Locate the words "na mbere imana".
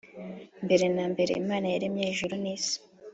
0.95-1.65